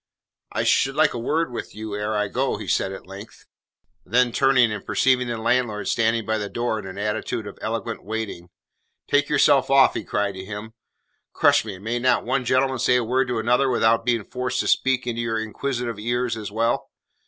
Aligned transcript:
"I 0.51 0.63
should 0.63 0.95
like 0.95 1.13
a 1.13 1.19
word 1.19 1.51
with 1.51 1.75
you 1.75 1.93
ere 1.93 2.15
I 2.15 2.27
go," 2.27 2.57
he 2.57 2.67
said 2.67 2.91
at 2.91 3.05
length. 3.05 3.45
Then 4.03 4.31
turning 4.31 4.71
and 4.73 4.83
perceiving 4.83 5.27
the 5.27 5.37
landlord 5.37 5.89
standing 5.89 6.25
by 6.25 6.39
the 6.39 6.49
door 6.49 6.79
in 6.79 6.87
an 6.87 6.97
attitude 6.97 7.45
of 7.45 7.59
eloquent 7.61 8.03
waiting: 8.03 8.49
"Take 9.07 9.29
yourself 9.29 9.69
off," 9.69 9.93
he 9.93 10.03
cried 10.03 10.33
to 10.33 10.43
him. 10.43 10.73
"Crush 11.33 11.63
me, 11.63 11.77
may 11.77 11.99
not 11.99 12.25
one 12.25 12.45
gentleman 12.45 12.79
say 12.79 12.95
a 12.95 13.03
word 13.03 13.27
to 13.27 13.37
another 13.37 13.69
without 13.69 14.03
being 14.03 14.23
forced 14.23 14.59
to 14.61 14.67
speak 14.67 15.05
into 15.05 15.21
your 15.21 15.37
inquisitive 15.39 15.99
ears 15.99 16.35
as 16.35 16.51
well? 16.51 16.89